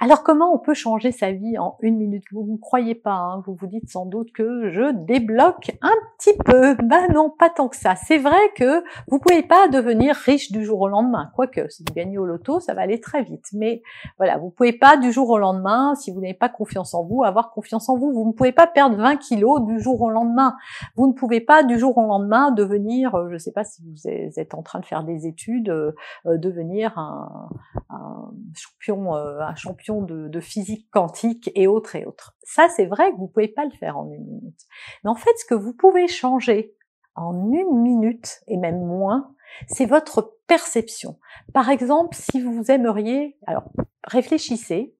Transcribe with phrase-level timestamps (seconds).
[0.00, 2.22] Alors comment on peut changer sa vie en une minute?
[2.30, 6.36] Vous ne croyez pas, hein vous vous dites sans doute que je débloque un petit
[6.44, 6.76] peu.
[6.84, 7.96] Ben non, pas tant que ça.
[7.96, 11.30] C'est vrai que vous pouvez pas devenir riche du jour au lendemain.
[11.34, 13.46] Quoique, si vous gagnez au loto, ça va aller très vite.
[13.54, 13.82] Mais
[14.18, 17.24] voilà, vous pouvez pas du jour au lendemain, si vous n'avez pas confiance en vous,
[17.24, 18.12] avoir confiance en vous.
[18.12, 20.56] Vous ne pouvez pas perdre 20 kilos du jour au lendemain.
[20.94, 23.82] Vous ne pouvez pas du jour au lendemain devenir, euh, je ne sais pas si
[23.82, 25.92] vous êtes en train de faire des études, euh,
[26.26, 27.48] euh, devenir un,
[27.90, 32.36] un champion, un champion de, physique quantique et autres et autres.
[32.42, 34.60] Ça, c'est vrai que vous pouvez pas le faire en une minute.
[35.02, 36.74] Mais en fait, ce que vous pouvez changer
[37.14, 39.34] en une minute et même moins,
[39.66, 41.18] c'est votre perception.
[41.52, 43.64] Par exemple, si vous aimeriez, alors
[44.04, 44.94] réfléchissez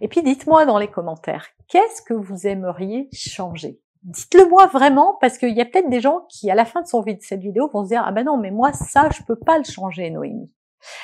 [0.00, 3.80] et puis dites-moi dans les commentaires, qu'est-ce que vous aimeriez changer?
[4.02, 6.86] Dites-le moi vraiment parce qu'il y a peut-être des gens qui, à la fin de
[6.86, 9.58] son, cette vidéo, vont se dire ah ben non mais moi ça je peux pas
[9.58, 10.50] le changer Noémie.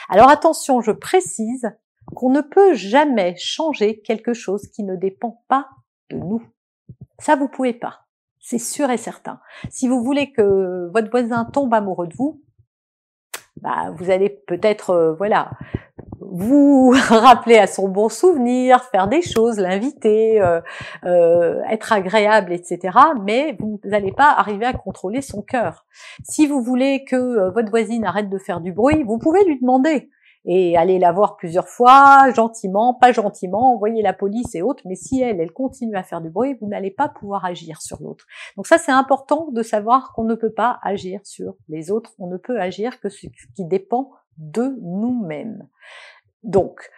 [0.09, 1.71] Alors attention, je précise,
[2.15, 5.69] qu'on ne peut jamais changer quelque chose qui ne dépend pas
[6.11, 6.43] de nous.
[7.19, 8.07] Ça, vous pouvez pas.
[8.39, 9.41] C'est sûr et certain.
[9.71, 12.43] Si vous voulez que votre voisin tombe amoureux de vous,
[13.61, 15.51] bah, vous allez peut-être, euh, voilà,
[16.21, 20.61] vous rappeler à son bon souvenir, faire des choses, l'inviter, euh,
[21.05, 22.97] euh, être agréable, etc.
[23.25, 25.87] Mais vous n'allez pas arriver à contrôler son cœur.
[26.23, 30.11] Si vous voulez que votre voisine arrête de faire du bruit, vous pouvez lui demander
[30.47, 34.95] et aller la voir plusieurs fois, gentiment, pas gentiment, envoyer la police et autres, mais
[34.95, 38.27] si elle, elle continue à faire du bruit, vous n'allez pas pouvoir agir sur l'autre.
[38.57, 42.29] Donc ça, c'est important de savoir qu'on ne peut pas agir sur les autres, on
[42.29, 43.27] ne peut agir que ce
[43.57, 45.69] qui dépend de nous-mêmes.
[46.45, 46.89] Donc,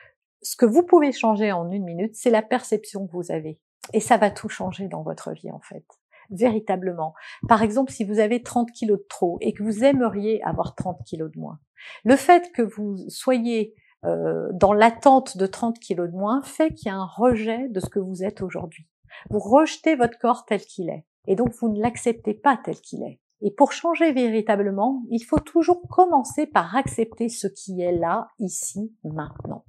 [0.42, 3.58] ce que vous pouvez changer en une minute, c'est la perception que vous avez.
[3.94, 5.84] Et ça va tout changer dans votre vie, en fait
[6.30, 7.14] véritablement.
[7.48, 11.04] Par exemple, si vous avez 30 kilos de trop et que vous aimeriez avoir 30
[11.04, 11.58] kilos de moins,
[12.04, 13.74] le fait que vous soyez
[14.04, 17.80] euh, dans l'attente de 30 kilos de moins fait qu'il y a un rejet de
[17.80, 18.86] ce que vous êtes aujourd'hui.
[19.30, 23.02] Vous rejetez votre corps tel qu'il est et donc vous ne l'acceptez pas tel qu'il
[23.02, 23.20] est.
[23.40, 28.92] Et pour changer véritablement, il faut toujours commencer par accepter ce qui est là, ici,
[29.04, 29.64] maintenant.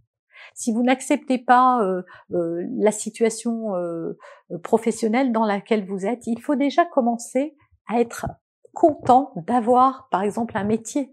[0.53, 2.01] Si vous n'acceptez pas euh,
[2.33, 4.17] euh, la situation euh,
[4.63, 7.55] professionnelle dans laquelle vous êtes, il faut déjà commencer
[7.87, 8.27] à être
[8.73, 11.11] content d'avoir, par exemple, un métier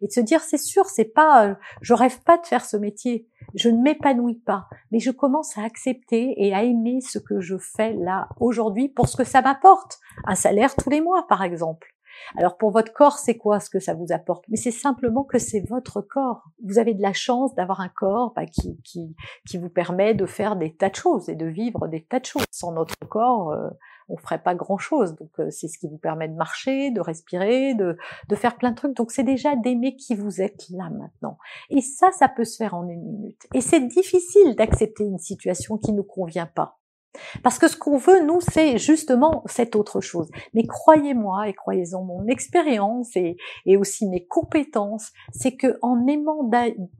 [0.00, 3.28] et de se dire c'est sûr, c'est pas, je rêve pas de faire ce métier,
[3.54, 7.56] je ne m'épanouis pas, mais je commence à accepter et à aimer ce que je
[7.58, 11.93] fais là aujourd'hui pour ce que ça m'apporte, un salaire tous les mois par exemple.
[12.36, 14.44] Alors pour votre corps, c'est quoi ce que ça vous apporte?
[14.48, 16.44] Mais c'est simplement que c'est votre corps.
[16.64, 19.14] Vous avez de la chance d'avoir un corps bah, qui, qui,
[19.46, 22.26] qui, vous permet de faire des tas de choses et de vivre des tas de
[22.26, 22.44] choses.
[22.50, 23.70] Sans notre corps, euh,
[24.08, 25.14] on ferait pas grand-chose.
[25.16, 27.96] Donc euh, c'est ce qui vous permet de marcher, de respirer, de,
[28.28, 28.96] de faire plein de trucs.
[28.96, 31.38] Donc c'est déjà d'aimer qui vous êtes là maintenant.
[31.70, 33.46] Et ça, ça peut se faire en une minute.
[33.54, 36.78] Et c'est difficile d'accepter une situation qui ne convient pas.
[37.42, 40.30] Parce que ce qu'on veut, nous, c'est justement cette autre chose.
[40.52, 43.36] Mais croyez-moi et croyez-en mon expérience et,
[43.66, 46.50] et aussi mes compétences, c'est que en aimant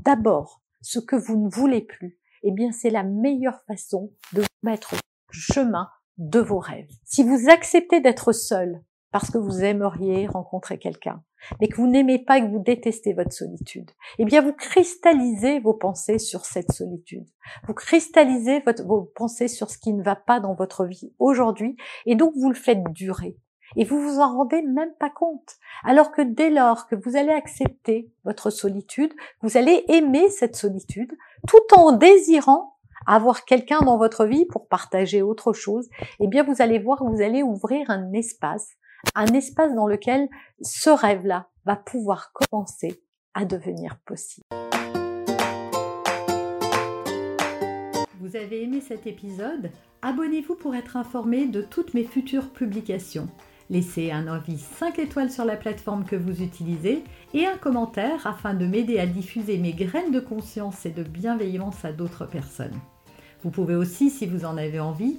[0.04, 4.46] d'abord ce que vous ne voulez plus, eh bien, c'est la meilleure façon de vous
[4.62, 4.98] mettre au
[5.30, 5.88] chemin
[6.18, 6.90] de vos rêves.
[7.04, 11.22] Si vous acceptez d'être seul parce que vous aimeriez rencontrer quelqu'un,
[11.60, 15.60] mais que vous n'aimez pas et que vous détestez votre solitude, eh bien vous cristallisez
[15.60, 17.26] vos pensées sur cette solitude.
[17.66, 21.76] Vous cristallisez vos pensées sur ce qui ne va pas dans votre vie aujourd'hui
[22.06, 23.36] et donc vous le faites durer.
[23.76, 25.56] Et vous vous en rendez même pas compte.
[25.84, 29.12] Alors que dès lors que vous allez accepter votre solitude,
[29.42, 31.12] vous allez aimer cette solitude
[31.48, 32.74] tout en désirant
[33.06, 35.88] avoir quelqu'un dans votre vie pour partager autre chose,
[36.20, 38.76] eh bien vous allez voir, vous allez ouvrir un espace
[39.14, 40.28] un espace dans lequel
[40.60, 43.02] ce rêve-là va pouvoir commencer
[43.34, 44.46] à devenir possible.
[48.20, 49.70] Vous avez aimé cet épisode?
[50.02, 53.28] Abonnez-vous pour être informé de toutes mes futures publications.
[53.70, 57.02] Laissez un avis 5 étoiles sur la plateforme que vous utilisez
[57.32, 61.84] et un commentaire afin de m'aider à diffuser mes graines de conscience et de bienveillance
[61.84, 62.78] à d'autres personnes.
[63.42, 65.18] Vous pouvez aussi, si vous en avez envie,